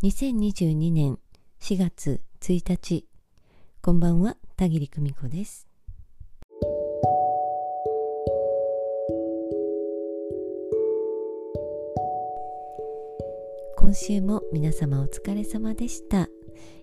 [0.00, 1.18] 2022年
[1.60, 3.04] 4月1日
[3.82, 5.66] こんばんは田切久美子です。
[13.76, 16.28] 今週も皆様お疲れ様でした。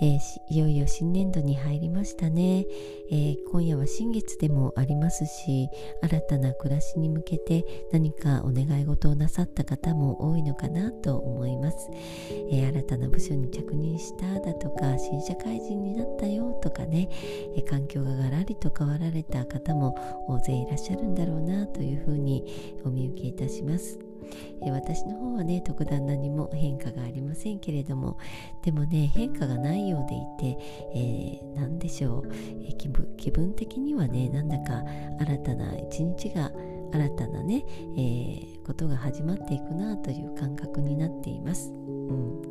[0.00, 0.18] えー、
[0.50, 2.66] いよいよ新年度に入りましたね、
[3.10, 5.68] えー、今夜は新月でもありますし
[6.02, 11.88] 新たな暮らしに向けて何かお願い事をなさった方も多いのかなと思います、
[12.50, 17.08] えー、新たな部署に着任しただとか新社会人になったよとかね、
[17.56, 19.96] え環境ががらりと変わられた方も
[20.28, 22.44] 大勢いらっしゃるんだろうなというふうに
[22.84, 24.05] お見受けいたします。
[24.62, 28.18] え私の方はね特段何も変化がありませんけれども
[28.62, 30.58] でもね変化がないようでいて、
[30.94, 34.82] えー、何でしょう、えー、気分気分的にはねなんだか
[35.20, 36.50] 新たな一日が
[36.92, 37.64] 新たなね、
[37.96, 41.70] えー、ことが始まっていくなという感覚になっています。
[41.70, 42.42] うん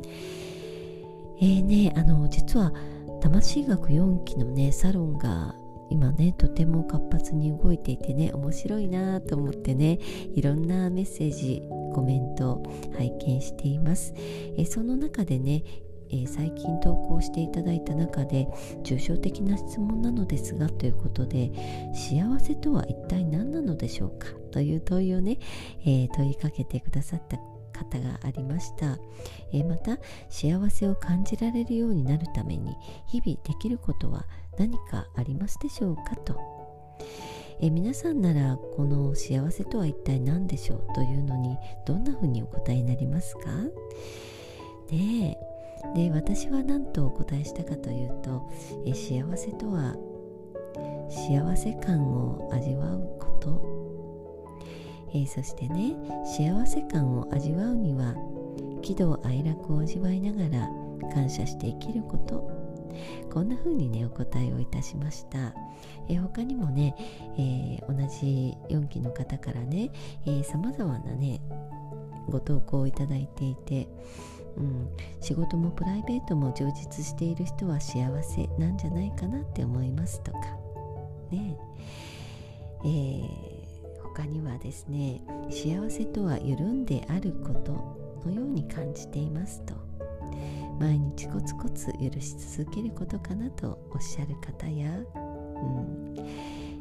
[1.38, 2.72] えーね、あの実は
[3.20, 5.54] 魂学4期のねサロンが
[5.90, 9.98] 今ねとても活発に動いていてね面白いなと思ってね
[10.34, 11.62] いろんなメッセージ
[11.94, 12.62] コメント
[12.96, 14.14] 拝見しています。
[14.58, 15.62] えその中でね
[16.08, 18.46] えー、最近投稿していただいた中で
[18.84, 21.50] 抽象的な質問なのですがということで
[21.94, 25.38] 幸せとは一体何なのでしょうかという問いをね、
[25.80, 27.38] えー、問いかけてくださった
[27.76, 28.98] 方がありました、
[29.52, 32.74] え、また幸せを感じられるようになるために
[33.06, 34.24] 日々できることは
[34.58, 36.40] 何かありますでしょうかと、
[37.60, 43.42] え、皆さんならこの幸せとは一体何でしょうというのにどんなふうにお答えになりますか？
[44.90, 45.38] で
[45.94, 48.48] で私は何とお答えしたかというと、
[48.84, 49.94] え幸せとは
[51.08, 53.85] 幸せ感を味わうこと。
[55.16, 58.14] えー、そしてね幸せ感を味わうには
[58.82, 60.68] 喜怒哀楽を味わいながら
[61.14, 62.66] 感謝して生きること。
[63.30, 65.54] こんな風にねお答えをいたしました、
[66.08, 66.94] えー、他にもね、
[67.36, 69.90] えー、同じ4期の方からね
[70.44, 71.42] さまざまなね
[72.26, 73.86] ご投稿をいただいていて
[74.56, 74.88] うん、
[75.20, 80.38] 仕事もプライベートも充実している人は幸せなんじゃないかなって思いますとか
[81.30, 81.58] ね。
[82.82, 83.45] えー
[84.16, 87.72] 他にはですね幸せとは緩んであること
[88.24, 89.74] のように感じていますと。
[90.80, 96.14] 毎日コツコツ許し続けることかなとおっしゃる方や、うん。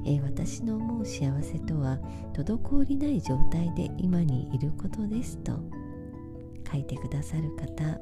[0.06, 1.98] えー、私の思う幸せとは
[2.34, 5.60] 滞りない状態で今にいることですと
[6.72, 8.00] 書いてくださる方、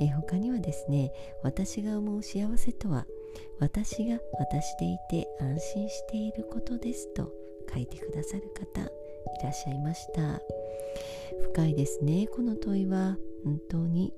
[0.00, 1.10] えー、他にはですね
[1.42, 3.06] 私が思う幸せとは
[3.60, 7.43] 私が私でいて安心していることですと
[7.74, 10.40] 書いてくださる方いらっしゃいました。
[11.52, 12.26] 深いですね。
[12.28, 14.12] この問いは本当に。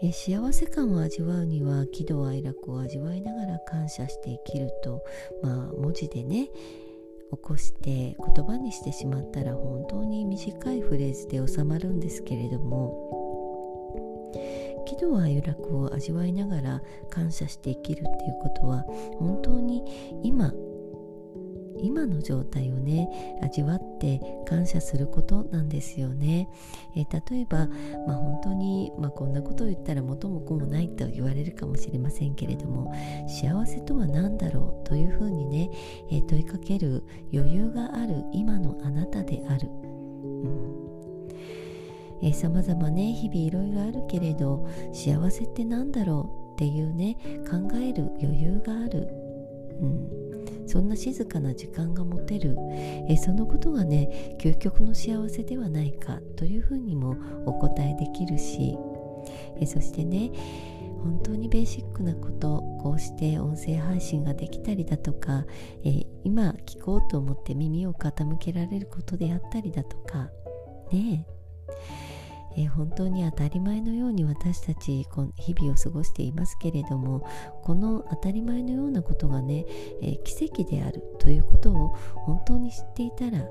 [0.00, 5.02] え幸せ感を味わうには喜怒哀楽を味わいながら感謝して生きると
[5.42, 6.50] まあ文字でね
[7.32, 14.30] 起こして言葉にしてしまったら本当に短いフレーズで収まるんですけれども
[14.86, 18.84] 喜怒哀楽を味わいながら感謝して生きるっていうことは
[19.18, 19.82] 本当に
[20.22, 20.52] 今
[21.80, 26.48] 今の状態をね味わって感謝することなんですよね、
[26.96, 27.66] えー、例えば、
[28.06, 32.92] まあ、本当に、まあ、こんなことを言ったら元も子もないと言われるかもしれませんけれども
[33.28, 35.70] 幸せとは何だろうというふうにね、
[36.10, 40.88] えー、問いかける余裕がある今のあなたである、うん。
[42.22, 47.16] えー、様々ね日々いろいろあるけれど幸せって何だろうっていうね
[47.48, 49.08] 考える余裕がある、
[49.80, 50.37] うん、
[50.68, 52.56] そんな静かな時間が持てる、
[53.08, 58.76] えそのことがね究極の幸せではないかというふうにもお答えできるし、
[59.58, 60.30] えそしてね
[61.02, 65.46] 本当にベーシックなことこうして音声配信ができたりだとか、
[65.84, 70.30] え今聞こうと思って耳を傾けられることであったりだとか。
[70.92, 72.07] ねえ。
[72.58, 75.06] えー、本当に当たり前のように私たち
[75.36, 77.24] 日々を過ごしていますけれども
[77.62, 79.64] この当たり前のようなことがね、
[80.02, 83.46] えー、奇跡であるということを本当に知っていたら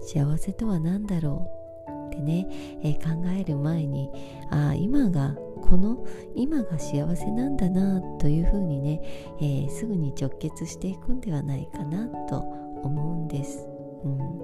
[0.00, 1.50] 幸せとは何だろ
[2.10, 2.46] うってね、
[2.82, 4.08] えー、考える前に
[4.50, 9.00] ああ今がこの今が幸せなんだなというふうにね、
[9.38, 13.66] えー、すぐに直結していくんではないかなと思うんです。
[14.04, 14.35] うん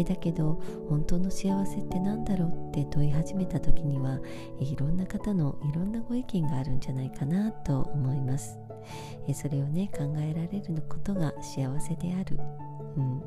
[0.00, 4.18] えだけど本当の幸せって何だろうって問い始めた時には
[4.58, 8.58] いろんな方のいろんなご意見があるんじゃないかなと思います。
[9.28, 12.40] えそれをね考えられることが幸せである、
[12.96, 13.22] うん、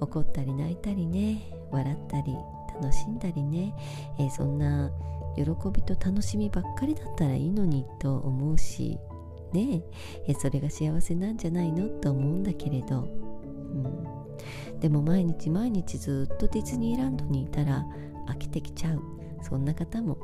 [0.00, 2.36] 怒ったり泣いたりね笑ったり
[2.74, 3.74] 楽しんだりね、
[4.18, 4.90] え、そんな
[5.36, 5.42] 喜
[5.72, 8.98] びと楽しみばっかりだったらいいのにと思うし
[9.52, 9.82] ね。
[10.26, 14.21] えそれが幸せなんじゃないのと思うんだけれど、うん、
[14.80, 17.84] でも毎日毎日ずっとディズニーランドにいたら
[18.28, 19.02] 飽きてきちゃう。
[19.42, 20.18] そんな方も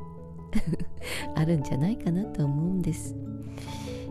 [1.34, 3.14] あるんじゃないかなと思うんです。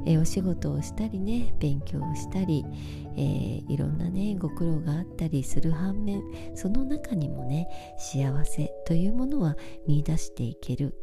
[0.05, 2.63] えお仕事をしたりね勉強をしたり、
[3.17, 6.21] えー、いろんなねご苦労があったりする反面
[6.55, 7.67] その中にもね
[7.97, 10.95] 幸せというものは見いだしていける、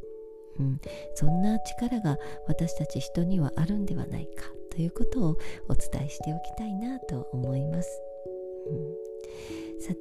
[0.59, 0.81] うん、
[1.15, 5.39] そんな力が私たち人にはあるんではないかということを
[5.69, 8.01] お伝えしておきたいなと思います、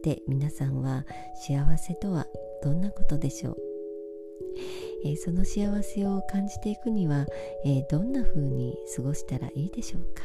[0.04, 1.06] て皆さんは
[1.48, 2.28] 幸せとは
[2.62, 3.58] どんなことでしょう？
[5.06, 7.26] えー、その幸せを感じていくには、
[7.66, 10.24] えー、どんな風に過ごしたらいいでしょうか？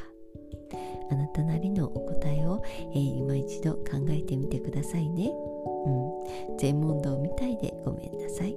[1.10, 5.30] あなたなりのお答えを、えー、今一度考えてみてくださいね。
[5.86, 5.90] う
[6.54, 8.56] ん、全問答みたいでごめんなさい、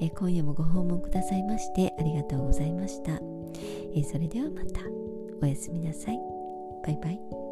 [0.00, 3.20] え今夜もご訪問くださいましてありがとうございました。
[3.96, 4.82] えそれではまた
[5.40, 6.18] おやすみなさい。
[6.84, 7.43] バイバイ。